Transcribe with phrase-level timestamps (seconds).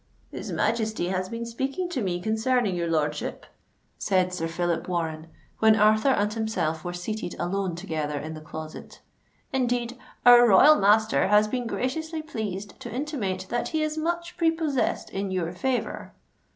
[0.31, 3.45] "His Majesty has been speaking to me concerning your lordship,"
[3.99, 5.27] said Sir Phillip Warren,
[5.59, 9.01] when Arthur and himself were seated alone together in the Closet;
[9.53, 15.11] "indeed, our royal master has been graciously pleased to intimate that he is much prepossessed
[15.11, 16.13] in your favour."